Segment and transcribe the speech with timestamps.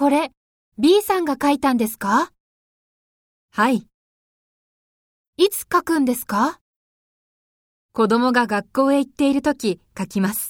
[0.00, 0.32] これ、
[0.78, 2.32] B さんが書いたんですか？
[3.50, 3.86] はい。
[5.36, 6.58] いつ書くんですか？
[7.92, 10.49] 子供が学校へ行っているとき書きます。